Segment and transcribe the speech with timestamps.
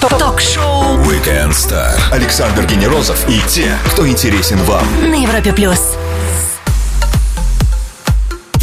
[0.00, 1.94] Ток-шоу Weekend Star.
[2.10, 4.84] Александр Генерозов и те, кто интересен вам.
[5.08, 5.78] на Европе плюс.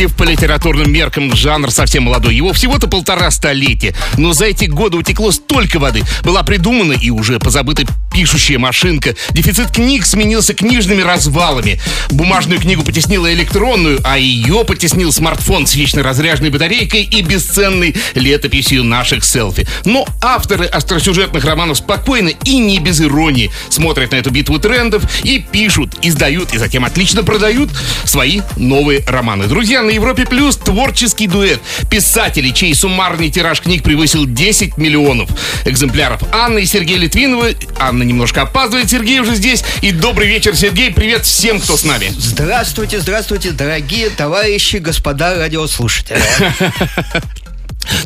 [0.02, 2.36] детектив по литературным меркам жанр совсем молодой.
[2.36, 3.94] Его всего-то полтора столетия.
[4.18, 6.02] Но за эти годы утекло столько воды.
[6.24, 7.84] Была придумана и уже позабыта
[8.14, 9.16] пишущая машинка.
[9.32, 11.80] Дефицит книг сменился книжными развалами.
[12.10, 18.84] Бумажную книгу потеснила электронную, а ее потеснил смартфон с вечно разряженной батарейкой и бесценной летописью
[18.84, 19.68] наших селфи.
[19.86, 25.40] Но авторы остросюжетных романов спокойно и не без иронии смотрят на эту битву трендов и
[25.40, 27.70] пишут, издают и затем отлично продают
[28.04, 29.48] свои новые романы.
[29.48, 35.30] Друзья, на Европе Плюс творческий дуэт писателей, чей суммарный тираж книг превысил 10 миллионов
[35.66, 36.22] экземпляров.
[36.34, 37.56] Анна и Сергей Литвиновы.
[37.80, 39.64] Анна немножко опаздывает, Сергей уже здесь.
[39.82, 40.92] И добрый вечер, Сергей.
[40.92, 42.12] Привет всем, кто с нами.
[42.18, 46.22] Здравствуйте, здравствуйте, дорогие товарищи, господа радиослушатели.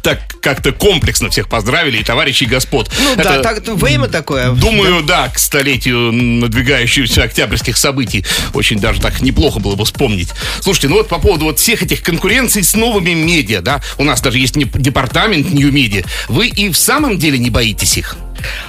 [0.02, 2.92] Так как-то комплексно всех поздравили и товарищей господ.
[3.00, 4.52] Ну да, так, время такое.
[4.52, 5.30] Думаю, да.
[5.30, 10.30] к столетию надвигающихся октябрьских событий очень даже так неплохо было бы вспомнить.
[10.62, 14.22] Слушайте, ну вот по поводу вот всех этих конкуренций с новыми медиа, да, у нас
[14.22, 16.06] даже есть департамент New Media.
[16.28, 18.16] Вы и в самом деле не боитесь их?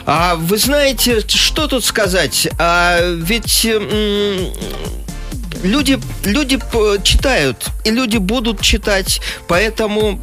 [0.05, 2.49] А вы знаете, что тут сказать?
[2.59, 4.53] А, ведь м,
[5.63, 6.59] люди, люди
[7.03, 10.21] читают, и люди будут читать, поэтому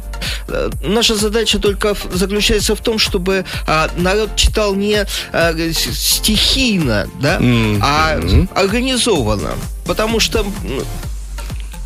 [0.48, 7.38] э, наша задача только заключается в том, чтобы а, народ читал не а, стихийно, да,
[7.80, 8.20] а
[8.54, 9.52] организованно,
[9.86, 10.44] потому что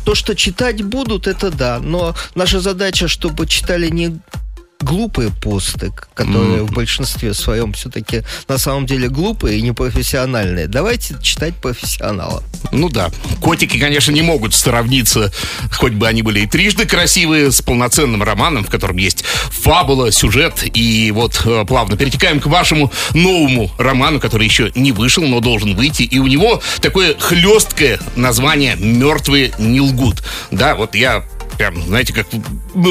[0.05, 4.19] то, что читать будут, это да, но наша задача, чтобы читали не
[4.89, 10.67] глупые посты, которые в большинстве своем все-таки на самом деле глупые и непрофессиональные.
[10.67, 12.43] Давайте читать профессионала.
[12.71, 15.31] Ну да, котики, конечно, не могут сравниться,
[15.71, 20.63] хоть бы они были и трижды красивые, с полноценным романом, в котором есть фабула, сюжет.
[20.75, 25.75] И вот э, плавно перетекаем к вашему новому роману, который еще не вышел, но должен
[25.75, 26.01] выйти.
[26.01, 30.23] И у него такое хлесткое название «Мертвые не лгут».
[30.49, 31.23] Да, вот я
[31.59, 32.25] прям, знаете, как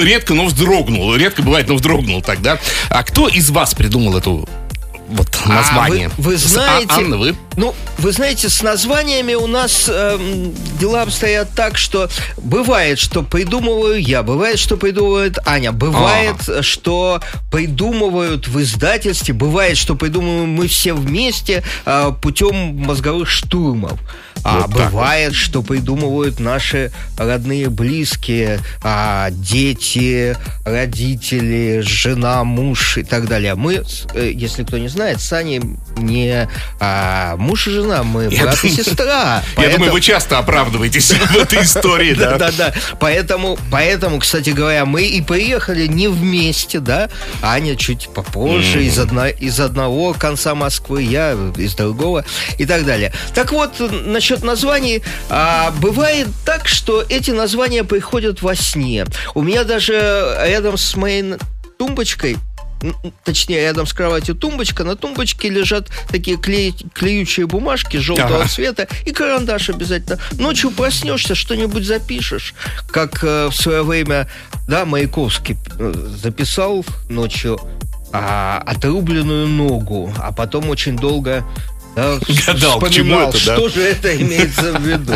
[0.03, 1.15] редко, но вздрогнул.
[1.15, 2.59] Редко бывает, но вздрогнул тогда.
[2.91, 4.47] А кто из вас придумал эту
[5.09, 6.09] вот название?
[6.09, 7.35] А вы, вы С- а- знаете, Анна, вы?
[7.57, 13.99] ну, вы знаете, с названиями у нас эм, дела обстоят так, что бывает, что придумываю
[14.03, 20.93] я, бывает, что придумывает Аня, бывает, что придумывают в издательстве, бывает, что придумываем мы все
[20.93, 23.99] вместе э, путем мозговых штурмов.
[24.45, 33.27] А Вот бывает, что придумывают наши родные, близкие, а, дети, родители, жена, муж и так
[33.29, 33.55] далее.
[33.55, 33.83] Мы,
[34.15, 35.61] э, если кто не знает, с Аней
[35.97, 36.49] не
[36.81, 39.43] а, муж и жена, мы Я брат и думаю- сестра.
[39.57, 42.37] Я думаю, вы часто оправдываетесь в этой истории, да?
[42.39, 42.73] Да, да.
[43.01, 47.11] Поэтому, поэтому, кстати говоря, мы и приехали не вместе, да.
[47.43, 52.25] Аня чуть попозже, из, одна, из одного конца Москвы, я из другого
[52.59, 53.13] и так далее.
[53.35, 53.81] Так вот,
[54.29, 59.07] насчет названий, а, бывает так, что эти названия приходят во сне.
[59.35, 61.37] У меня даже рядом с моей
[61.79, 62.37] тумбочкой
[63.25, 68.49] точнее, рядом с кроватью тумбочка, на тумбочке лежат такие клей- клеючие бумажки желтого Ага.
[68.49, 70.21] цвета и карандаш обязательно.
[70.39, 72.55] Ночью проснешься, что-нибудь запишешь,
[72.93, 74.29] как э, в свое время,
[74.69, 77.59] да, Маяковский э, записал ночью
[78.13, 81.45] а, отрубленную ногу, а потом очень долго
[81.97, 83.57] да, Гадал, к чему это, да?
[83.57, 85.15] что же это имеется в виду.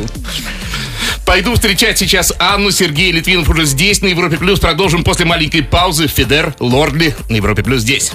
[1.25, 4.59] Пойду встречать сейчас Анну, Сергей Литвинов уже здесь, на Европе Плюс.
[4.60, 6.09] Продолжим после маленькой паузы.
[6.09, 8.12] Федер, Лордли, на Европе Плюс здесь.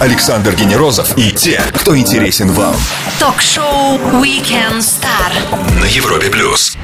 [0.00, 2.76] Александр Генерозов и те, кто интересен вам.
[3.18, 5.80] Ток-шоу Weekend Star.
[5.80, 6.76] На Европе Плюс.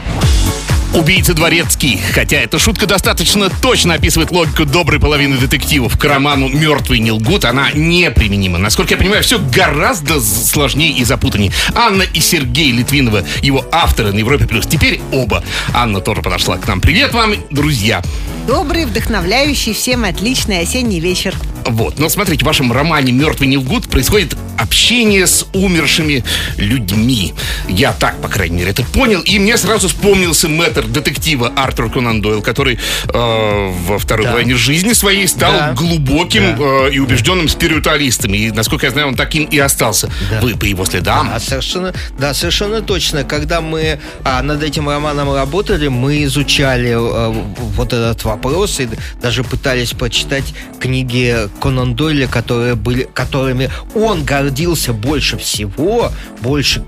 [0.92, 2.00] Убийца дворецкий.
[2.12, 5.96] Хотя эта шутка достаточно точно описывает логику доброй половины детективов.
[5.96, 8.58] К роману «Мертвый не лгут» она неприменима.
[8.58, 11.52] Насколько я понимаю, все гораздо сложнее и запутаннее.
[11.76, 14.66] Анна и Сергей Литвинова, его авторы на Европе Плюс.
[14.66, 15.44] Теперь оба.
[15.72, 16.80] Анна тоже подошла к нам.
[16.80, 18.02] Привет вам, друзья.
[18.48, 21.36] Добрый, вдохновляющий, всем отличный осенний вечер.
[21.66, 26.22] Вот, но смотрите, в вашем романе «Мертвый не лгут» происходит общение с умершими
[26.56, 27.34] людьми.
[27.68, 29.20] Я так, по крайней мере, это понял.
[29.20, 32.78] И мне сразу вспомнился мэтр детектива Артур Конан Дойл, который
[33.08, 34.32] э, во второй Да.
[34.32, 35.72] половине жизни своей стал Да.
[35.72, 38.34] глубоким э, и убежденным спиритуалистом.
[38.34, 40.10] И, насколько я знаю, он таким и остался.
[40.42, 41.30] Вы по его следам.
[41.32, 43.24] А совершенно, да, совершенно точно.
[43.24, 47.42] Когда мы а, над этим романом работали, мы изучали э,
[47.76, 48.88] вот этот вопрос и
[49.22, 50.44] даже пытались почитать
[50.80, 54.49] книги Конан Дойля, которые были, которыми он гордился
[54.92, 56.84] больше всего, больше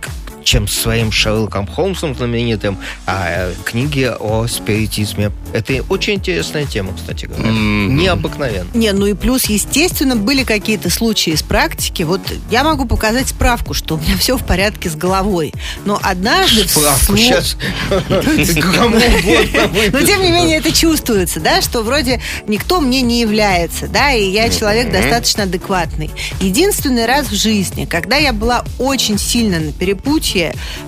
[0.53, 2.77] чем с своим Шерлоком Холмсом знаменитым,
[3.07, 5.33] а э, книги о спиритизме.
[5.55, 7.49] Это очень интересная тема, кстати говоря.
[7.49, 8.69] Необыкновенно.
[8.75, 12.03] Не, ну и плюс, естественно, были какие-то случаи из практики.
[12.03, 12.21] Вот
[12.51, 15.55] я могу показать справку, что у меня все в порядке с головой.
[15.87, 16.69] Но однажды...
[16.69, 17.57] Справку сейчас
[17.91, 24.31] Но тем не менее это чувствуется, да, что вроде никто мне не является, да, и
[24.31, 26.11] я человек достаточно адекватный.
[26.41, 30.42] Единственный раз в жизни, когда я была очень сильно на перепутье,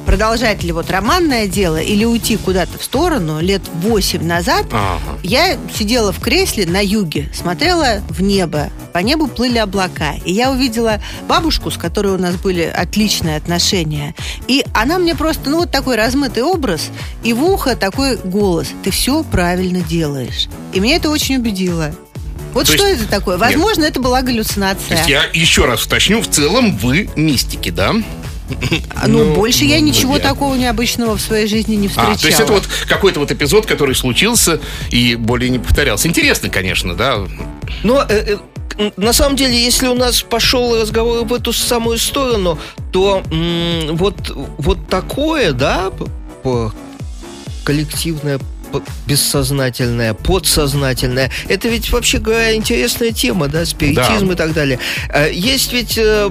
[0.06, 5.00] продолжать ли вот романное дело или уйти куда-то в сторону, лет 8 назад, Ага.
[5.22, 8.70] я сидела в кресле на юге, смотрела в небо.
[8.92, 10.14] По небу плыли облака.
[10.24, 14.14] И я увидела бабушку, с которой у нас были отличные отношения.
[14.46, 16.90] И она мне просто, ну, вот такой размытый образ,
[17.22, 18.68] и в ухо такой голос.
[18.84, 20.48] Ты все правильно делаешь.
[20.72, 21.92] И меня это очень убедило.
[22.52, 23.36] Вот То что есть- это такое?
[23.36, 23.46] Нет.
[23.46, 24.96] Возможно, это была То галлюцинация.
[24.96, 27.94] есть я еще раз уточню, в целом вы мистики, да?
[28.94, 32.14] А, Ну, больше я ну, ничего я- такого необычного в своей жизни не встречала.
[32.14, 34.61] А, то есть это вот какой-то вот эпизод, который случился
[34.91, 36.08] и более не повторялся.
[36.08, 37.20] Интересно, конечно, да.
[37.82, 38.37] Но э,
[38.79, 42.58] э, на самом деле, если у нас пошел разговор в эту самую сторону,
[42.93, 44.14] то м, вот,
[44.58, 45.90] вот такое, да,
[47.64, 48.38] коллективное
[49.06, 51.31] бессознательное, подсознательное.
[51.49, 54.32] Это ведь вообще говоря интересная тема, да, спиритизм Да.
[54.32, 54.79] и так далее.
[55.09, 56.31] Э, Есть ведь э,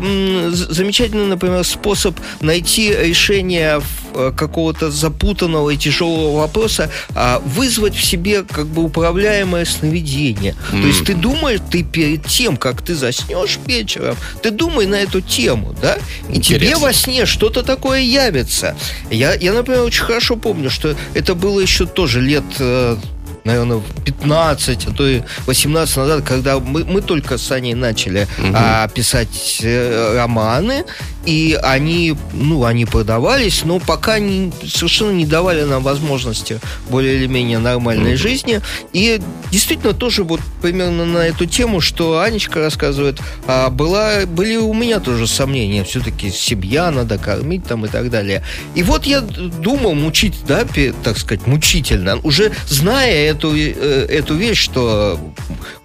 [0.51, 4.02] замечательный, например, способ найти решение в-
[4.35, 10.55] какого-то запутанного и тяжелого вопроса, а, вызвать в себе как бы управляемое сновидение.
[10.71, 15.21] То есть ты думаешь, ты перед тем, как ты заснешь вечером, ты думай на эту
[15.21, 15.97] тему, да?
[16.29, 16.79] И тебе Интересно.
[16.79, 18.75] во сне что-то такое явится.
[19.09, 22.97] Я, я, например, очень хорошо помню, что это было еще тоже лет э,
[23.43, 28.87] наверное, 15, а то и 18 назад, когда мы, мы только с Аней начали а,
[28.87, 30.85] писать э, романы,
[31.25, 36.59] и они, ну, они продавались, но пока не, совершенно не давали нам возможности
[36.89, 38.61] более или менее нормальной жизни.
[38.91, 39.21] И
[39.51, 44.99] действительно тоже вот примерно на эту тему, что Анечка рассказывает, а, была, были у меня
[44.99, 45.83] тоже сомнения.
[45.83, 48.43] Все-таки семья надо кормить там и так далее.
[48.75, 50.65] И вот я думал мучить, да,
[51.03, 55.19] так сказать, мучительно, уже зная эту, э, эту вещь, что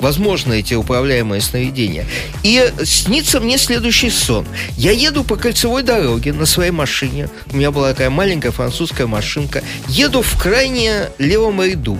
[0.01, 2.07] возможно эти управляемые сновидения.
[2.43, 4.47] И снится мне следующий сон.
[4.77, 7.29] Я еду по кольцевой дороге на своей машине.
[7.53, 9.63] У меня была такая маленькая французская машинка.
[9.87, 11.99] Еду в крайне левом ряду.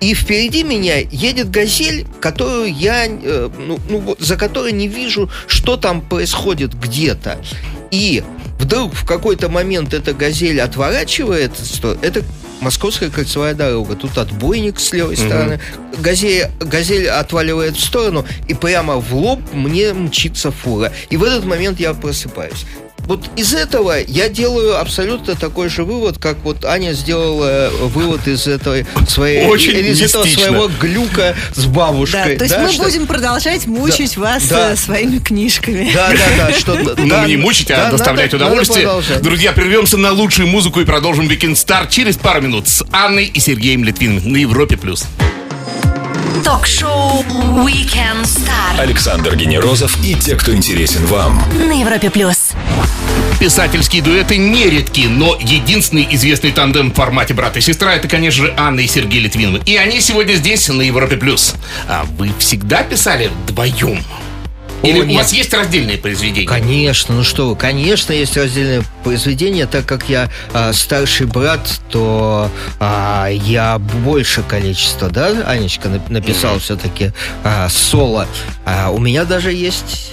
[0.00, 5.76] И впереди меня едет газель, которую я, э, ну, ну, за которой не вижу, что
[5.76, 7.38] там происходит где-то.
[7.90, 8.24] И
[8.58, 12.22] вдруг в какой-то момент эта газель отворачивает, что это
[12.60, 13.94] Московская кольцевая дорога.
[13.94, 15.60] Тут отбойник с левой стороны.
[15.98, 20.92] Газель, газель отваливает в сторону, и прямо в лоб мне мчится фура.
[21.10, 22.64] И в этот момент я просыпаюсь.
[23.06, 28.46] Вот из этого я делаю абсолютно такой же вывод, как вот Аня сделала вывод из
[28.46, 30.46] этой своей Очень из этого мистично.
[30.46, 32.36] своего глюка с Да, бабушкой.
[32.36, 34.72] то есть мы что- будем продолжать мучить Да, вас да.
[34.72, 35.90] э, своими книжками.
[35.92, 38.86] Да, да, да, что Ну, да, не мучить, а да, доставлять надо- надо удовольствие.
[38.86, 39.22] продолжать.
[39.22, 43.38] Друзья, прервемся на лучшую музыку и продолжим Weekend Star через пару минут с Анной и
[43.38, 44.78] Сергеем Литвиновым на Европе+.
[44.78, 45.04] плюс.
[46.42, 47.22] Ток-шоу
[47.64, 51.42] Weekend Star Александр Генерозов и те, кто интересен вам.
[51.58, 52.50] на Европе плюс.
[53.38, 58.54] Писательские дуэты нередки, но единственный известный тандем в формате брат и сестра это, конечно же,
[58.56, 59.60] Анна и Сергей Литвиновы.
[59.66, 61.16] И они сегодня здесь, на Европе+.
[61.16, 61.54] плюс.
[61.88, 64.02] А вы всегда писали вдвоем?
[64.82, 65.16] Или у нет.
[65.16, 66.46] вас есть раздельные произведения?
[66.46, 72.50] Конечно, ну что вы, конечно, есть раздельное произведение, так как я а, старший брат, то
[72.80, 77.12] а, я больше количества, да, Анечка нап- написал все-таки
[77.44, 78.26] а, соло.
[78.66, 80.12] А, у меня даже есть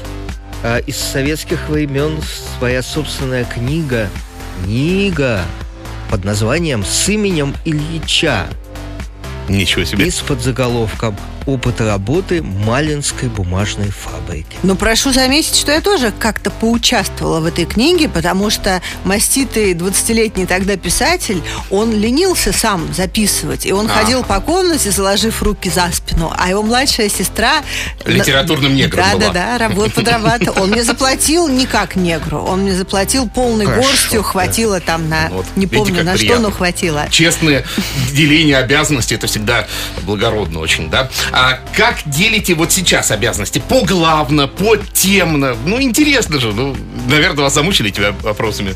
[0.86, 2.20] из советских времен
[2.58, 4.10] своя собственная книга,
[4.64, 5.42] книга
[6.10, 8.48] под названием «С именем Ильича»
[9.48, 10.06] Ничего себе.
[10.06, 11.16] и с подзаголовком
[11.46, 14.58] «Опыт работы Малинской бумажной фабрики».
[14.64, 20.46] Но прошу заметить, что я тоже как-то поучаствовала в этой книге, потому что маститый 20-летний
[20.46, 23.66] тогда писатель, он ленился сам записывать.
[23.66, 23.90] И он А.
[23.90, 26.34] ходил по комнате, заложив руки за спину.
[26.38, 27.64] А его младшая сестра...
[28.06, 29.28] Литературным негром да, была.
[29.28, 30.64] Да, да, работа подрабатывал.
[30.64, 32.40] Он мне заплатил не как негру.
[32.40, 34.22] Он мне заплатил полной Хорошо, горстью.
[34.22, 34.28] да.
[34.28, 35.30] Хватило там на...
[35.32, 37.08] Вот, не видите, помню на что, но хватило.
[37.10, 37.66] Честное
[38.12, 39.68] деление обязанностей это всегда
[40.04, 41.10] благородно очень, да?
[41.34, 43.62] А как делите вот сейчас обязанности?
[43.70, 45.56] Поглавно, потемно?
[45.66, 46.52] Ну, интересно же.
[46.52, 46.76] Ну,
[47.08, 48.76] наверное, вас замучили эти вопросами.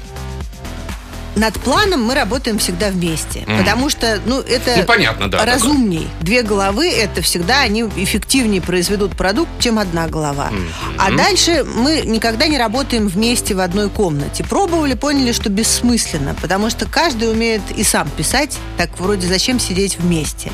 [1.35, 6.07] Над планом мы работаем всегда вместе, потому что, ну, это Ну, понятно, да, разумней.
[6.21, 10.49] Две головы это всегда они эффективнее произведут продукт, чем одна голова.
[10.97, 14.43] А дальше мы никогда не работаем вместе в одной комнате.
[14.43, 18.57] Пробовали, поняли, что бессмысленно, потому что каждый умеет и сам писать.
[18.77, 20.51] Так вроде зачем сидеть вместе?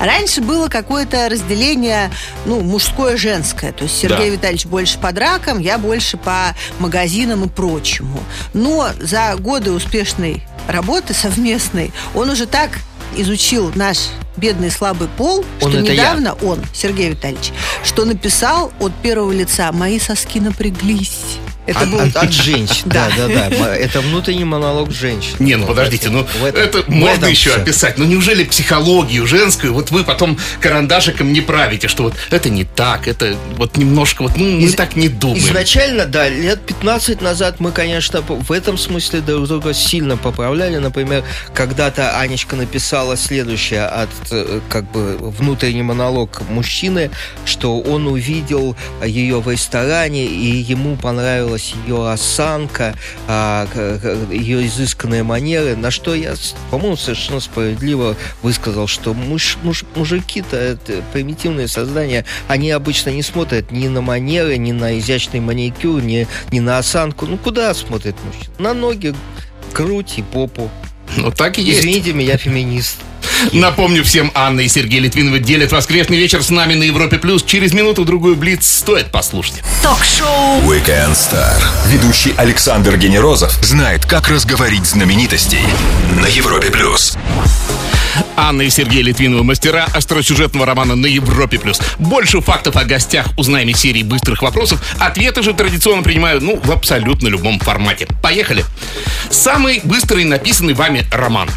[0.00, 2.10] Раньше было какое-то разделение,
[2.46, 3.72] ну, мужское-женское.
[3.72, 4.36] То есть Сергей Да.
[4.36, 8.22] Витальевич больше по дракам, я больше по магазинам и прочему.
[8.54, 10.21] Но за годы успешной
[10.68, 12.78] работы совместной он уже так
[13.16, 13.98] изучил наш
[14.36, 16.14] бедный слабый пол, Он что это я.
[16.14, 17.52] недавно он, Сергей Витальевич,
[17.84, 21.38] что написал от первого лица «Мои соски напряглись».
[21.66, 22.00] Это От, был...
[22.00, 22.82] от- от женщин.
[22.86, 23.76] Да, да, да.
[23.76, 25.36] Это внутренний монолог женщин.
[25.38, 27.98] Не, ну подождите, ну этом- это можно еще описать.
[27.98, 33.06] Но неужели психологию женскую, вот вы потом карандашиком не правите, что вот это не так,
[33.06, 35.38] это вот немножко вот, ну, мы Из- так не думаем.
[35.42, 40.78] Изначально, да, лет 15 назад мы, конечно, в этом смысле друг друга сильно поправляли.
[40.78, 41.22] Например,
[41.54, 47.10] когда-то Анечка написала следующее от э, как бы внутренний монолог мужчины,
[47.44, 50.96] что он увидел ее в ресторане, и ему
[51.52, 52.94] понравилась ее осанка,
[53.28, 53.66] а,
[54.30, 56.34] ее изысканные манеры, на что я,
[56.70, 63.70] по-моему, совершенно справедливо высказал, что муж, муж- мужики-то это примитивные создания, они обычно не смотрят
[63.70, 67.26] ни на манеры, ни на изящный маникюр, ни, ни на осанку.
[67.26, 68.54] Ну, куда смотрит мужчина?
[68.58, 69.14] На ноги,
[69.74, 70.70] грудь и попу.
[71.16, 71.80] Ну так и есть.
[71.80, 72.96] Извините меня, феминист.
[73.50, 77.18] Напомню всем, Анна и Сергей Литвиновы делят воскресный вечер с нами на Европе+.
[77.18, 77.42] плюс.
[77.42, 79.62] Через минуту-другую Блиц стоит послушать.
[79.82, 81.60] Ток-шоу Weekend Star.
[81.88, 85.62] Ведущий Александр Генерозов знает, как разговорить знаменитостей
[86.20, 87.16] на Европе плюс.
[88.36, 91.58] Анна и Сергей Литвиновы, мастера остросюжетного романа на Европе+.
[91.58, 91.80] плюс.
[91.98, 94.82] Больше фактов о гостях узнаем из серии быстрых вопросов.
[94.98, 98.06] Ответы же традиционно принимаю, ну, в абсолютно любом формате.
[98.22, 98.64] Поехали.
[99.30, 101.48] Самый быстрый написанный вами роман.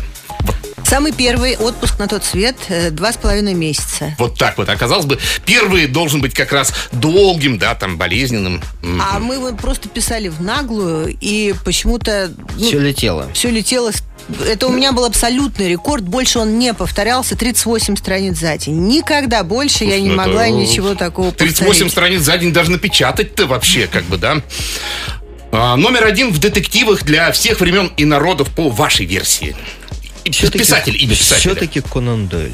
[0.85, 4.13] Самый первый отпуск на тот свет э, два с половиной месяца.
[4.19, 4.69] Вот так вот.
[4.69, 8.61] Оказалось бы, первый должен быть как раз долгим, да, там, болезненным.
[9.01, 12.31] А мы вот просто писали в наглую, и почему-то...
[12.55, 13.27] ну, Все летело.
[13.33, 13.91] все летело.
[13.91, 14.03] с-
[14.47, 16.03] Это у меня был абсолютный рекорд.
[16.03, 17.35] Больше он не повторялся.
[17.35, 18.87] 38 страниц за день.
[18.87, 21.91] Никогда больше я не Ну, это, могла ну, ничего такого 38 повторить.
[21.91, 24.37] страниц за день даже напечатать-то вообще, как бы, да.
[25.51, 29.55] А, номер один в детективах для всех времен и народов по вашей версии.
[30.25, 31.39] И Писатель, имя писателя.
[31.53, 32.51] Все-таки Конан Дойль.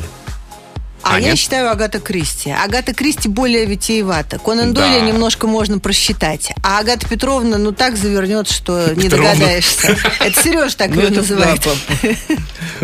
[1.04, 1.30] А Аня?
[1.30, 2.52] я считаю Агата Кристи.
[2.52, 4.38] Агата Кристи более витиевата.
[4.38, 4.82] Конан Да.
[4.82, 6.52] Дойля немножко можно просчитать.
[6.64, 9.32] А Агата Петровна, ну так завернет, что не Петровна.
[9.34, 9.98] догадаешься.
[10.20, 11.66] Это Сереж так Ну, ее называет.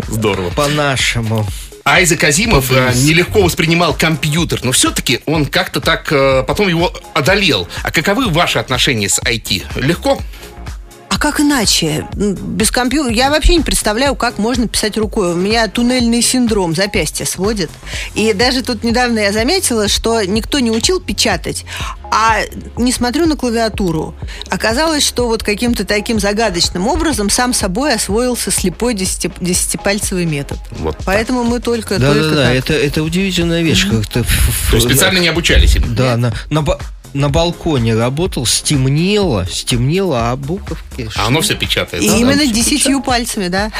[0.08, 0.48] Здорово.
[0.50, 1.46] по- по-нашему.
[1.84, 7.66] Айзек Азимов э, нелегко воспринимал компьютер, но все-таки он как-то так э, потом его одолел.
[7.82, 9.62] А каковы ваши отношения с IT?
[9.80, 10.18] Легко?
[11.18, 12.06] А как иначе?
[12.14, 15.32] Без компьютера я вообще не представляю, как можно писать рукой.
[15.32, 17.70] У меня туннельный синдром, запястье сводит.
[18.14, 21.64] И даже тут недавно я заметила, что никто не учил печатать,
[22.12, 22.38] а
[22.76, 24.14] не смотрю на клавиатуру.
[24.48, 30.58] Оказалось, что вот каким-то таким загадочным образом сам собой освоился слепой десяти- десятипальцевый метод.
[30.70, 31.06] Вот так.
[31.06, 32.54] Поэтому мы только, Да, только да, да, так.
[32.54, 33.88] это, это удивительная вещь.
[33.90, 34.22] Как-то
[34.70, 35.96] То есть специально не обучались им?
[35.96, 36.78] Да, на, на, ба-
[37.14, 41.08] на балконе работал, стемнело, стемнело, а буковки...
[41.16, 42.02] А оно все печатает.
[42.02, 42.16] И да?
[42.16, 43.70] именно десятью пальцами, да.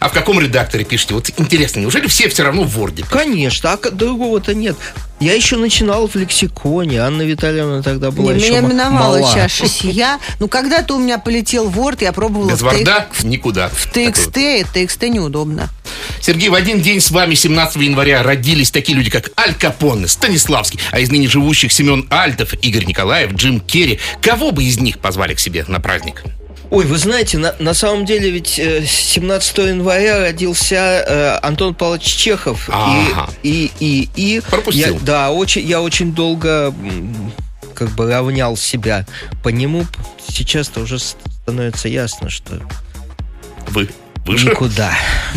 [0.00, 1.14] А в каком редакторе пишете?
[1.14, 3.04] Вот интересно, неужели все все равно в Word?
[3.08, 4.76] Конечно, а другого-то нет.
[5.18, 7.00] Я еще начинал в лексиконе.
[7.00, 9.34] Анна Витальевна тогда была Не, еще меня миновала мала.
[9.34, 10.18] чаша сия.
[10.40, 13.68] Ну, когда-то у меня полетел Word, я пробовала Без в Word никуда.
[13.70, 13.96] В вот.
[13.96, 15.70] TXT, и TXT неудобно.
[16.20, 20.80] Сергей, в один день с вами, 17 января, родились такие люди, как Аль Капоне, Станиславский,
[20.90, 23.98] а из ныне живущих Семен Альтов, Игорь Николаев, Джим Керри.
[24.20, 26.24] Кого бы из них позвали к себе на праздник?
[26.70, 32.04] Ой, вы знаете, на, на самом деле ведь э, 17 января родился э, Антон Павлович
[32.04, 32.68] Чехов.
[32.72, 33.30] Ага.
[33.42, 34.94] И, и, и, и Пропустил.
[34.94, 36.74] Я, да, очень, я очень долго
[37.74, 39.06] как бы равнял себя
[39.42, 39.86] по нему.
[40.28, 42.60] Сейчас-то уже становится ясно, что
[43.68, 43.88] Вы
[44.24, 44.46] выше?
[44.46, 44.92] никуда.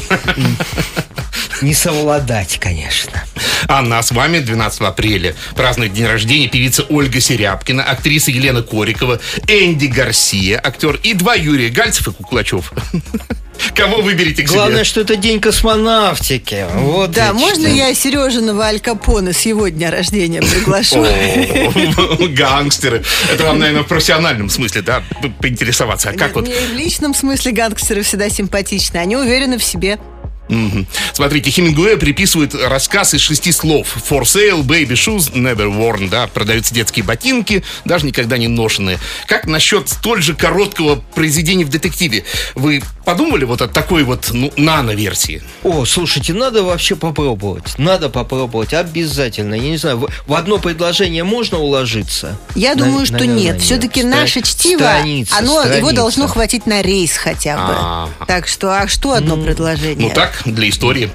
[1.61, 3.23] Не совладать, конечно.
[3.67, 9.19] Анна, а с вами 12 апреля празднует день рождения певица Ольга Серябкина, актриса Елена Корикова,
[9.47, 12.71] Энди Гарсия, актер, и два Юрия Гальцев и Куклачев.
[13.75, 14.57] Кого выберете к себе?
[14.57, 16.65] Главное, что это день космонавтики.
[16.75, 17.75] Вот Да, можно что.
[17.75, 21.05] я Сережиного Аль Капоне с его дня рождения приглашу?
[22.33, 23.03] Гангстеры.
[23.31, 26.09] Это вам, наверное, в профессиональном смысле, да, по- поинтересоваться.
[26.09, 28.97] А как вот Мне в личном смысле гангстеры всегда симпатичны.
[28.97, 29.99] Они уверены в себе.
[30.49, 30.87] Мгм.
[31.13, 33.95] Смотрите, Хемингуэй приписывает рассказ из шести слов.
[34.09, 36.09] For sale, baby shoes, never worn.
[36.09, 38.99] Да, продаются детские ботинки, даже никогда не ношенные.
[39.27, 42.25] Как насчет столь же короткого произведения в детективе?
[42.55, 45.41] Вы подумали вот о такой вот ну, нано-версии?
[45.63, 47.79] О, слушайте, надо вообще попробовать.
[47.79, 49.55] Надо попробовать, обязательно.
[49.55, 52.37] Я не знаю, в, в одно предложение можно уложиться?
[52.53, 53.61] Я На- думаю, что наверное, нет.
[53.61, 55.95] Все-таки Стра- наше чтиво, страница, оно, его страница.
[55.95, 57.73] должно хватить на рейс хотя бы.
[57.75, 58.09] Ага.
[58.27, 60.09] Так что, а что одно предложение?
[60.09, 61.09] Ну так, для истории.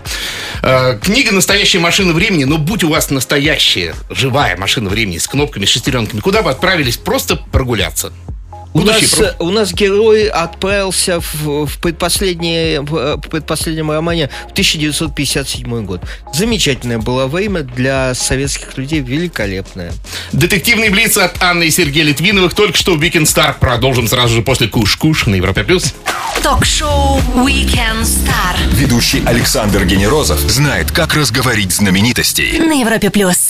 [0.62, 5.64] Э, Книга «Настоящая машина времени», но будь у вас настоящая, живая машина времени с кнопками,
[5.64, 8.12] шестеренками, куда бы отправились просто прогуляться?
[8.74, 14.30] У нас, э, у нас герой отправился в, в предпоследнее- в, э, в предпоследнем романе
[14.50, 16.00] в 1957 год.
[16.34, 19.92] Замечательное было время для советских людей, великолепное.
[20.32, 23.54] Детективный блиц от Анны и Сергея Литвиновых только что в Weekend Star.
[23.60, 25.62] Продолжим сразу же после Куш-Куш на Европе+.
[25.62, 25.94] плюс.
[26.42, 32.58] Ток-шоу Weekend Star Ведущий Александр Генерозов знает, как разговорить знаменитостей.
[32.58, 33.43] на Европе плюс.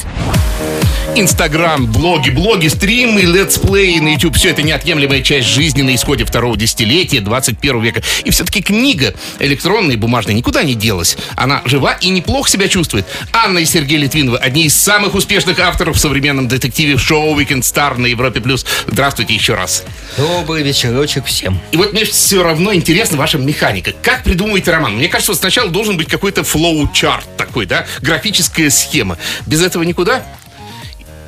[1.16, 4.36] Инстаграм, блоги, блоги, стримы, летсплеи на YouTube.
[4.36, 8.02] Все это неотъемлемая часть жизни на исходе второго десятилетия 21 века.
[8.24, 11.16] И все-таки книга электронная и бумажная никуда не делась.
[11.36, 13.06] Она жива и неплохо себя чувствует.
[13.32, 17.96] Анна и Сергей Литвиновы, одни из самых успешных авторов в современном детективе шоу Weekend Star
[17.96, 18.40] на Европе+.
[18.40, 18.66] плюс.
[18.88, 19.84] Здравствуйте еще раз.
[20.16, 21.60] Добрый вечерочек всем.
[21.70, 23.92] И вот мне все равно интересна ваша механика.
[24.02, 24.96] Как придумываете роман?
[24.96, 27.86] Мне кажется, вот сначала должен быть какой-то flowchart такой, да?
[28.00, 29.16] Графическая схема.
[29.46, 30.24] Без этого никуда?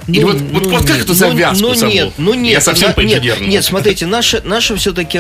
[0.09, 1.93] Или вот, вот, вот как эту завязку ну, саму?
[1.93, 2.53] нет, ну нет.
[2.53, 5.19] Я совсем на- по нет, нет, смотрите, наше, наше все-таки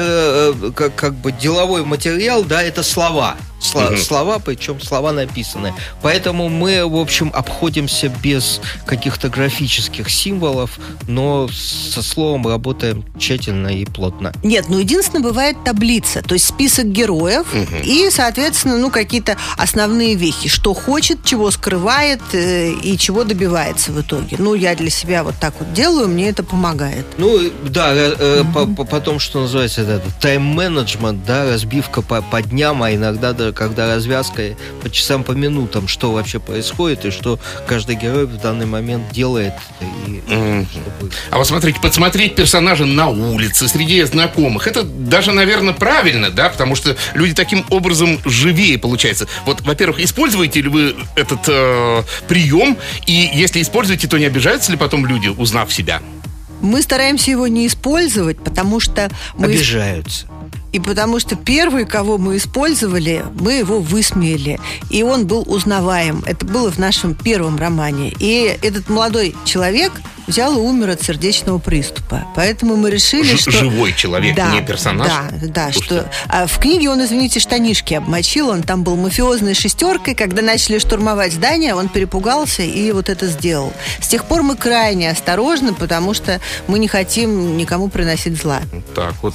[0.72, 3.36] как, как бы деловой материал, да, это слова.
[3.60, 3.96] Сла- Мгм.
[3.96, 5.74] Слова, причем слова написанные.
[6.02, 13.84] Поэтому мы, в общем, обходимся без каких-то графических символов, но со словом работаем тщательно и
[13.86, 14.32] плотно.
[14.42, 17.46] Нет, ну единственное бывает таблица, то есть список героев
[17.82, 24.00] и, соответственно, ну какие-то основные вехи, что хочет, чего скрывает э, и чего добивается в
[24.00, 24.36] итоге.
[24.38, 27.06] Ну я для себя вот так вот делаю, мне это помогает.
[27.16, 32.20] Ну, э, да, э, э, по- по- потом, что называется, это тайм-менеджмент, да, разбивка по,
[32.22, 37.10] по дням, а иногда, даже когда развязка по часам, по минутам, что вообще происходит и
[37.10, 39.52] что каждый герой в данный момент делает.
[39.80, 40.66] И, Мгм.
[40.70, 46.48] чтобы- А вот смотрите, подсмотреть персонажа на улице, среди знакомых, это даже, наверное, правильно, да,
[46.48, 49.26] потому что люди таким образом живее получается.
[49.44, 52.76] Вот, во-первых, используете ли вы этот э, прием,
[53.06, 56.00] и если используете, то не обижаются ли потом люди, узнав себя?
[56.60, 60.26] Мы стараемся его не использовать, потому что мы Обижаются.
[60.72, 64.60] И потому что первый, кого мы использовали, мы его высмеяли.
[64.90, 66.22] И он был узнаваем.
[66.26, 68.12] Это было в нашем первом романе.
[68.18, 69.92] И этот молодой человек
[70.26, 72.24] взял и умер от сердечного приступа.
[72.34, 73.50] Поэтому мы решили, Ж- что...
[73.52, 75.08] живой человек, не персонаж?
[75.08, 75.72] Да, да.
[75.72, 76.00] Слушайте.
[76.00, 76.10] Что...
[76.28, 78.48] А в книге он, извините, штанишки обмочил.
[78.48, 80.14] Он там был мафиозной шестеркой.
[80.14, 83.72] Когда начали штурмовать здание, он перепугался и вот это сделал.
[84.00, 88.60] С тех пор мы крайне осторожны, потому что мы не хотим никому приносить зла.
[88.94, 89.34] Так вот.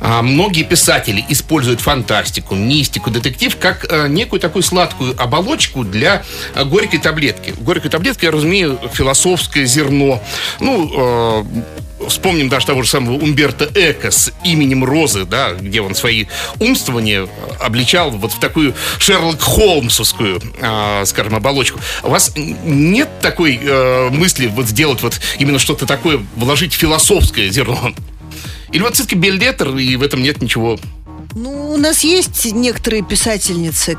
[0.00, 6.22] А, многие писатели используют фантастику, мистику, детектив как э, некую такую сладкую оболочку для
[6.54, 7.54] э, горькой таблетки.
[7.58, 10.22] Горькой таблетки, я разумею, философское зерно.
[10.60, 15.94] Ну, э, вспомним даже того же самого Умберто Эко с именем Розы, да, где он
[15.94, 16.26] свои
[16.58, 17.28] умствования
[17.60, 21.80] обличал вот в такую Шерлок Холмсовскую, э, скажем, оболочку.
[22.02, 27.92] У вас нет такой э, мысли вот сделать вот именно что-то такое, вложить философское зерно?
[28.72, 30.78] Или вот все-таки Бельдетер, и в этом нет ничего.
[31.34, 33.98] Ну, у нас есть некоторые писательницы,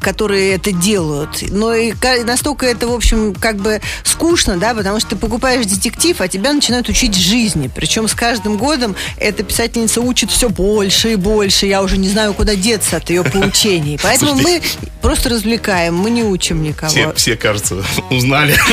[0.00, 1.42] которые это делают.
[1.50, 1.92] Но и
[2.24, 6.52] настолько это, в общем, как бы скучно, да, потому что ты покупаешь детектив, а тебя
[6.52, 7.70] начинают учить жизни.
[7.74, 11.66] Причем с каждым годом эта писательница учит все больше и больше.
[11.66, 13.98] Я уже не знаю, куда деться от ее поучений.
[14.02, 14.62] Поэтому мы
[15.00, 16.90] просто развлекаем, мы не учим никого.
[16.90, 17.76] Все, все, кажется,
[18.10, 18.56] узнали.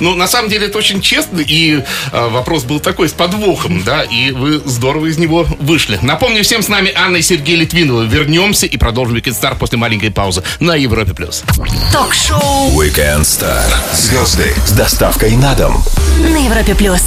[0.00, 4.02] Ну, на самом деле, это очень честно, и э, вопрос был такой, с подвохом, да,
[4.02, 5.98] и вы здорово из него вышли.
[6.02, 8.06] Напомню всем, с нами Анна и Сергей Литвиновы.
[8.06, 11.12] Вернемся и продолжим Star после маленькой паузы на Европе+.
[11.14, 11.42] плюс.
[11.92, 13.62] Ток-шоу Weekend Star.
[13.92, 15.82] Звезды с доставкой на дом.
[16.18, 17.02] на Европе плюс.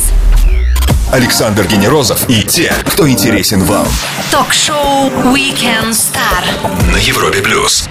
[1.11, 3.87] Александр Генерозов и те, кто интересен вам.
[4.31, 6.91] Ток-шоу Weekend Star.
[6.91, 7.87] На Европе плюс.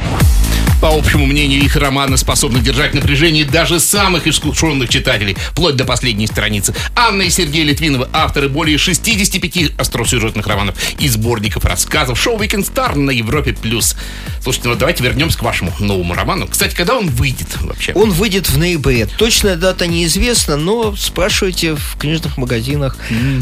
[0.84, 6.26] По общему мнению, их романы способны держать напряжение даже самых искушенных читателей, вплоть до последней
[6.26, 6.74] страницы.
[6.94, 12.20] Анна и Сергей Литвиновы, авторы более 65 остросюжетных романов и сборников рассказов.
[12.20, 13.54] Шоу Weekend Star на Европе+.
[13.54, 13.96] плюс.
[14.42, 16.48] Слушайте, ну давайте вернемся к вашему новому роману.
[16.48, 17.94] Кстати, когда он выйдет вообще?
[17.94, 19.06] Он выйдет в ноябре.
[19.06, 22.98] Точная дата неизвестна, но спрашивайте в книжных магазинах.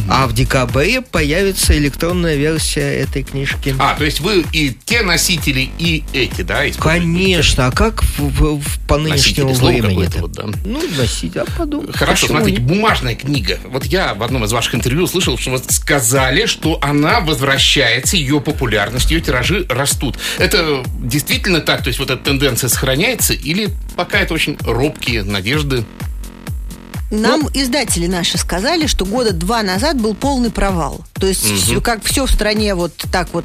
[0.09, 3.75] А в декабре появится электронная версия этой книжки.
[3.81, 6.71] А, то есть вы и те носители, и эти, да?
[6.71, 7.32] используете?
[7.33, 9.89] Конечно, а как в, в- в- по нынешнему времени?
[9.89, 10.45] какое-то вот, да.
[10.65, 11.93] Ну, носить, а подумай.
[11.93, 13.59] Хорошо, почему смотрите, бумажная книга.
[13.67, 18.41] Вот я в одном из ваших интервью слышал, что вы сказали, что она возвращается, ее
[18.41, 20.19] популярность, ее тиражи растут.
[20.39, 21.83] Это действительно так?
[21.83, 23.33] То есть вот эта тенденция сохраняется?
[23.35, 25.85] Или пока это очень робкие надежды?
[27.13, 31.03] Нам издатели наши сказали, что года два назад был полный провал.
[31.15, 33.45] То есть, всё- как все в стране вот так вот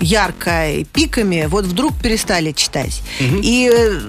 [0.00, 3.00] ярко и пиками, вот вдруг перестали читать.
[3.20, 4.00] И э,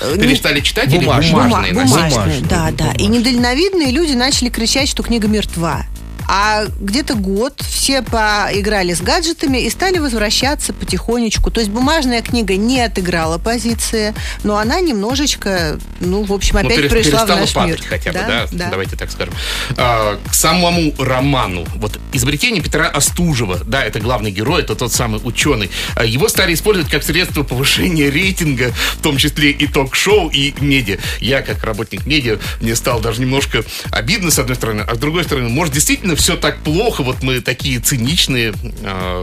[0.00, 1.28] э, не- Перестали читать Бумажные.
[1.30, 2.00] или бумажные Бума- носители?
[2.00, 2.92] бумажные, Бумажные, да, да.
[2.92, 3.08] И бумажные.
[3.08, 5.84] недальновидные люди начали кричать, что книга мертва.
[6.28, 11.50] А где-то год все поиграли с гаджетами и стали возвращаться потихонечку.
[11.50, 16.76] То есть бумажная книга не отыграла позиции, но она немножечко, ну, в общем, Ну, опять
[16.78, 17.88] пере- пришла в наш падать мир.
[17.88, 18.70] хотя бы, да, да.
[18.70, 19.34] Давайте так скажем.
[19.76, 21.64] А, к самому роману.
[21.76, 25.70] Вот изобретение Петра Остужева, да, это главный герой, это тот самый ученый.
[25.94, 30.98] А, Его стали использовать как средство повышения рейтинга, в том числе и ток-шоу, и медиа.
[31.20, 35.24] Я, как работник медиа, мне стало даже немножко обидно, с одной стороны, а с другой
[35.24, 38.52] стороны, может, действительно все так плохо, вот мы такие циничные.
[38.82, 39.22] а,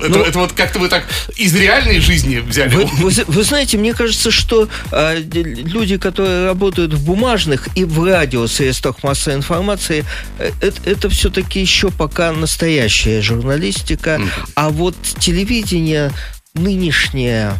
[0.00, 1.04] Это, Ну- это вот как-то вы так
[1.36, 2.74] из реальной жизни взяли.
[2.74, 8.02] Вы, вы вы знаете, мне кажется, что э, люди, которые работают в бумажных и в
[8.04, 10.04] радиосредствах массовой информации,
[10.38, 14.20] э, это, это все-таки еще пока настоящая журналистика.
[14.54, 16.12] А вот телевидение
[16.54, 17.52] нынешнее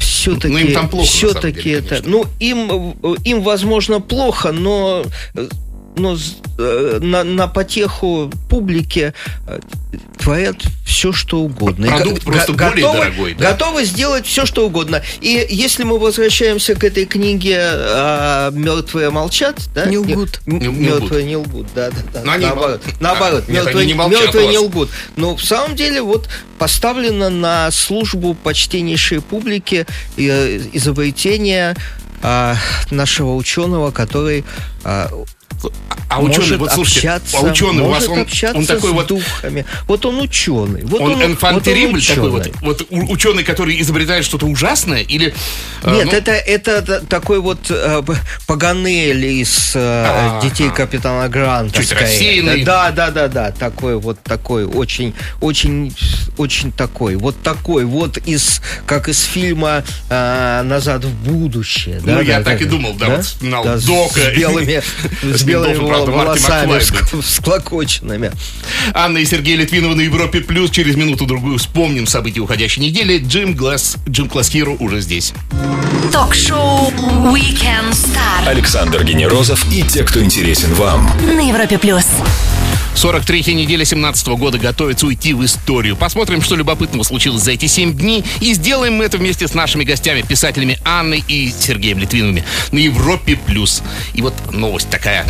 [0.00, 2.10] все-таки Ну, все-таки это конечно.
[2.10, 5.48] ну им э, им возможно плохо но э,
[5.96, 6.16] но
[6.58, 9.14] э, на, на потеху публике
[9.46, 9.60] э,
[10.18, 11.86] творят все, что угодно.
[11.86, 13.50] И Продукт го- просто го- более готовы- дорогой, да?
[13.52, 15.02] Готовы сделать все, что угодно.
[15.20, 17.56] И если мы возвращаемся к этой книге
[18.52, 19.86] «Мертвые молчат», да?
[19.86, 20.40] Не лгут.
[20.46, 22.22] Мертвые не лгут, да, да, да.
[22.24, 24.90] Но они- наоборот, а, наоборот, нет, мертвые, они не молчат мертвые не лгут.
[25.16, 26.28] Но в самом деле вот
[26.58, 31.74] поставлено на службу почтеннейшей публики э, изобретение
[32.22, 32.56] а,
[32.90, 34.44] нашего ученого, который
[34.84, 35.10] а,
[36.08, 38.92] А ученый, может вот слушайте, общаться, а ученый у вас, он, общаться он такой с
[38.92, 39.64] вот духами.
[39.86, 40.82] Вот он ученый.
[40.84, 45.34] Вот Он он, инфантерибль вот такой вот, вот ученый, который изобретает что-то ужасное, или...
[45.82, 48.02] э, Нет, ну, это, это такой вот э,
[48.46, 51.78] Паганель из э, детей капитана Гранта.
[51.78, 52.02] Чуть скорее.
[52.02, 52.64] рассеянный.
[52.64, 55.94] Да, да, да, да, такой вот такой, очень, очень,
[56.36, 62.00] очень такой, вот такой, вот из, как из фильма э, «Назад в будущее».
[62.04, 64.30] Ну, да, я да, так да, и думал, да, вот вспоминал с Дока.
[64.36, 64.82] белыми,
[65.22, 68.32] С с белыми должен, правда, Марти волосами, склокоченными.
[68.94, 70.70] Анна и Сергей Литвиновы на Европе Плюс.
[70.70, 73.18] Через минуту-другую вспомним события уходящей недели.
[73.18, 75.32] Джим Глаз, Джим Класс Хиро уже здесь.
[76.12, 76.90] Ток-шоу
[77.32, 81.10] Weekend Star Александр Генерозов и те, кто интересен вам.
[81.26, 82.04] на Европе плюс.
[82.94, 85.96] 43-я неделя 17 года готовится уйти в историю.
[85.96, 88.24] Посмотрим, что любопытного случилось за эти 7 дней.
[88.40, 93.36] И сделаем мы это вместе с нашими гостями, писателями Анной и Сергеем Литвиновыми на Европе+.
[93.36, 93.82] плюс.
[94.14, 95.26] И вот новость такая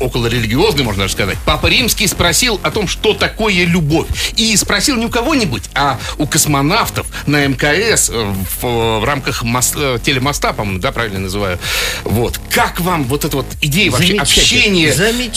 [0.00, 1.36] около религиозный, можно даже сказать.
[1.44, 4.06] Папа Римский спросил о том, что такое любовь.
[4.36, 9.74] И спросил не у кого-нибудь, а у космонавтов на мкс э, в, в рамках мос-
[9.76, 11.58] э, телемоста, по-моему, да, правильно называю.
[12.04, 12.38] Вот.
[12.50, 14.92] Как вам вот эта вот идея вообще общения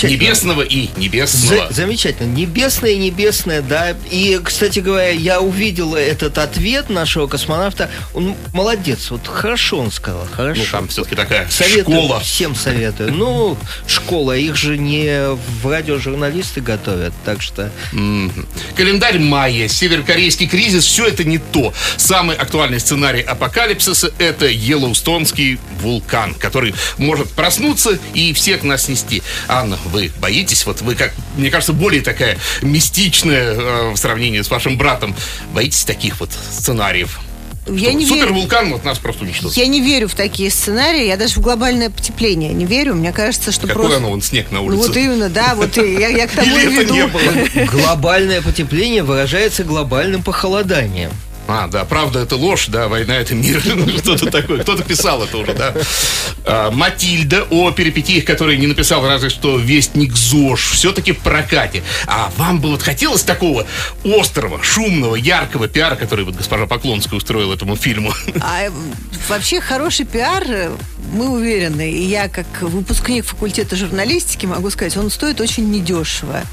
[0.10, 1.68] небесного и небесного?
[1.68, 2.28] За- замечательно.
[2.34, 3.96] Небесное, небесное, да.
[4.10, 7.90] И, кстати говоря, я увидел этот ответ нашего космонавта.
[8.14, 9.12] Он молодец.
[9.12, 10.28] Вот хорошо он сказал.
[10.32, 10.62] Хорошо.
[10.62, 12.20] Ну, там все-таки такая Советую, школа.
[12.20, 13.14] всем советую.
[13.14, 17.72] Ну, школа, их же не в радиожурналисты готовят, так что...
[17.92, 18.46] Мгм.
[18.76, 21.74] Календарь майя, северокорейский кризис, все это не то.
[21.98, 29.24] Самый актуальный сценарий апокалипсиса– это Йеллоустонский вулкан, который может проснуться и всех нас снести.
[29.48, 30.66] Анна, вы боитесь?
[30.66, 35.16] Вот вы, как мне кажется, более такая мистичная э, в сравнении с вашим братом.
[35.54, 37.20] Боитесь таких вот сценариев?
[37.68, 38.22] Я не верю.
[38.22, 39.56] Супервулкан вот нас просто уничтожит.
[39.58, 42.96] Я не верю в такие сценарии, я даже в глобальное потепление не верю.
[42.96, 43.98] Мне кажется, что Какой просто...
[43.98, 44.88] оно, вон снег на Ну, улице.
[44.88, 46.94] вот именно, да, вот и я, я к тому и веду.
[46.94, 47.66] не было?
[47.72, 51.12] Глобальное потепление выражается глобальным похолоданием.
[51.52, 54.60] А, да, правда, это ложь, да, война это мир, Ну, что-то такое.
[54.60, 55.74] Кто-то писал это уже, да.
[56.46, 61.84] А, Матильда о перипетиях, которые не написал разве что Вестник ЗОЖ, все-таки в прокате.
[62.08, 63.68] А вам бы вот хотелось такого
[64.04, 68.14] острого, шумного, яркого пиара, который вот госпожа Поклонская устроила этому фильму?
[68.40, 68.72] А э,
[69.28, 70.72] вообще хороший пиар, э,
[71.12, 76.44] мы уверены, и я как выпускник факультета журналистики могу сказать, он стоит очень недешево.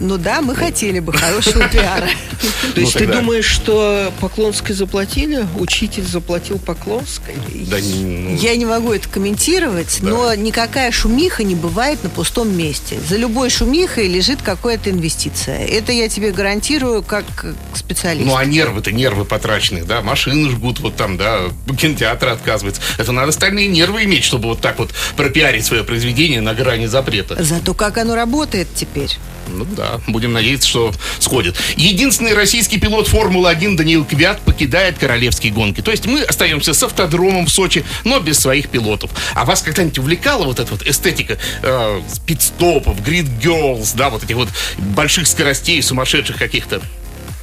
[0.00, 2.08] Но да, мы хотели бы хорошего пиара.
[2.74, 4.12] То есть Ну, ты думаешь, что
[4.48, 5.46] Поклонской заплатили?
[5.58, 7.34] Учитель заплатил Поклонской?
[7.66, 12.98] Да, ну, Я не могу это комментировать, но никакая шумиха не бывает на пустом месте.
[13.06, 15.66] За любой шумихой лежит какая-то инвестиция.
[15.66, 17.26] Это я тебе гарантирую как
[17.74, 18.26] специалист.
[18.26, 22.80] Ну, а нервы-то, нервы потраченных, да, машины жгут вот там, да, кинотеатр отказывается.
[22.96, 27.36] Это надо стальные нервы иметь, чтобы вот так вот пропиарить свое произведение на грани запрета.
[27.44, 29.18] Зато как оно работает теперь.
[29.54, 31.56] Ну да, будем надеяться, что сходит.
[31.76, 35.80] Единственный российский пилот Формулы-1 Даниил Квят покидает королевские гонки.
[35.80, 39.10] То есть мы остаемся с автодромом в Сочи, но без своих пилотов.
[39.34, 44.48] А вас когда-нибудь увлекала вот эта вот эстетика э, пит-стопов, грид-герлс, да, вот этих вот
[44.78, 46.80] больших скоростей, сумасшедших каких-то?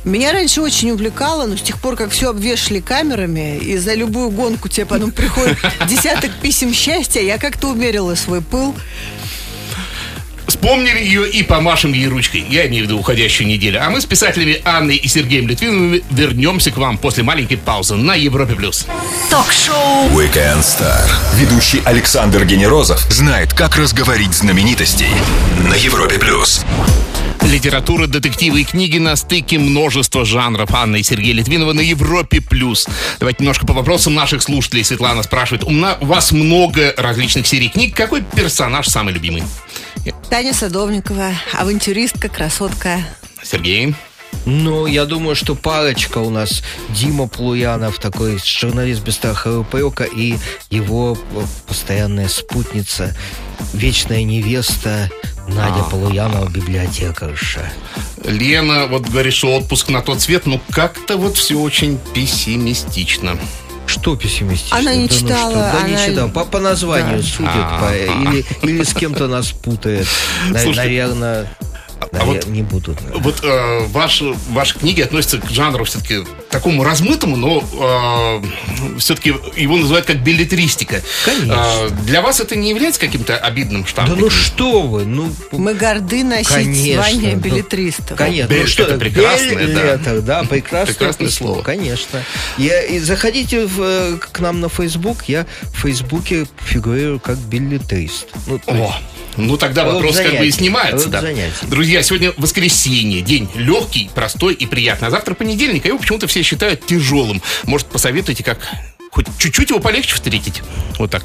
[0.06, 4.30] Меня раньше очень увлекало, но с тех пор, как все обвешали камерами, и за любую
[4.30, 5.58] гонку тебе потом приходит
[5.90, 8.76] десяток писем счастья, я как-то умерила свой пыл.
[10.66, 12.44] Вспомнили ее и помашем ей ручкой.
[12.50, 13.86] Я имею в виду уходящую неделю.
[13.86, 18.16] А мы с писателями Анной и Сергеем Литвиновыми вернемся к вам после маленькой паузы на
[18.16, 18.56] Европе+.
[18.56, 18.88] плюс.
[19.30, 21.08] Ток-шоу Weekend Star.
[21.36, 25.12] Ведущий Александр Генерозов знает, как разговорить знаменитостей
[25.70, 26.66] на Европе плюс.
[27.44, 30.72] Литература, детективы и книги на стыке множества жанров.
[30.74, 32.42] Анна и Сергей Литвинова на Европе+.
[32.42, 32.88] плюс.
[33.20, 34.84] Давайте немножко по вопросам наших слушателей.
[34.84, 35.64] Светлана спрашивает.
[35.64, 37.96] У, вас много различных серий книг.
[37.96, 39.44] Какой персонаж самый любимый?
[40.36, 43.00] Таня Садовникова, авантюристка, красотка.
[43.42, 43.96] Сергей?
[44.46, 50.04] Ну, я думаю, что парочка у нас Дима Плуянов, такой журналист без страха и упрека,
[50.04, 50.36] и
[50.70, 53.16] его э, постоянная спутница,
[53.72, 55.10] вечная невеста
[55.48, 57.72] Надя Полуянова, библиотекарша.
[58.26, 63.38] Лена вот говорит, что отпуск на тот свет, ну как-то вот все очень пессимистично.
[64.00, 64.78] Что пессимистично?
[64.78, 65.80] Она не Да ну читала, что?
[65.82, 66.28] Да не она- читала.
[66.30, 67.24] По, по названию Да.
[67.24, 67.52] судят.
[67.56, 67.80] А.
[67.80, 70.08] по- или, или с кем-то нас путает.
[70.50, 71.48] Слушайте, наверное,
[72.12, 72.98] а вот- не будут.
[73.14, 78.42] Вот э, ваши, ваши книги относятся к жанру все-таки такому размытому, но
[78.98, 81.02] все-таки его называют как билетристика.
[81.26, 81.54] Конечно.
[81.66, 84.20] Э, для вас это не является каким-то обидным Да штампом?
[84.20, 85.32] ну что вы, ну...
[85.52, 88.18] Мы горды носить Конечно, звание ну, билетристов.
[88.18, 89.64] Конечно, Бель- ну что, это прекрасное, да.
[89.66, 91.62] беллетер, да, прекрасное, Прекрасное письмо, слово.
[91.64, 92.24] конечно.
[92.58, 98.28] Я, и заходите в, э, к нам на Facebook, я в Фейсбуке фигурирую как билетрист.
[98.48, 98.94] Ну, О, есть-
[99.38, 101.22] ну тогда Род вопрос как бы и снимается, Род да.
[101.22, 101.54] занятий.
[101.64, 105.08] Друзья, сегодня воскресенье, день легкий, простой и приятный.
[105.08, 107.42] А завтра понедельник, а его почему-то все считают тяжелым.
[107.64, 108.60] Может, посоветуйте, как
[109.12, 110.62] хоть чуть-чуть его полегче встретить?
[111.00, 111.24] Вот так.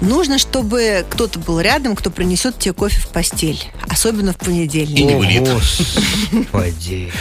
[0.00, 3.62] Нужно, чтобы кто-то был рядом, кто принесет тебе кофе в постель.
[3.88, 4.98] Особенно в понедельник.
[4.98, 5.48] И не О, вылет.
[5.48, 7.12] Господи.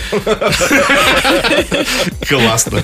[2.28, 2.84] Классно.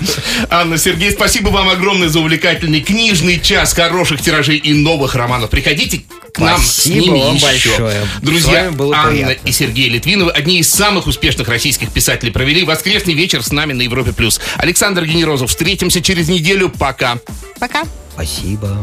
[0.50, 5.50] Анна, Сергей, спасибо вам огромное за увлекательный книжный час хороших тиражей и новых романов.
[5.50, 7.46] Приходите к нам с ними вам еще.
[7.46, 8.06] большое.
[8.22, 9.48] Друзья, было Анна приятно.
[9.48, 13.82] и Сергей Литвиновы, одни из самых успешных российских писателей, провели воскресный вечер с нами на
[13.82, 14.12] Европе+.
[14.12, 14.40] плюс.
[14.56, 15.50] Александр Генерозов.
[15.50, 16.70] Встретимся через неделю.
[16.70, 17.18] Пока.
[17.58, 17.84] Пока.
[18.14, 18.82] Спасибо.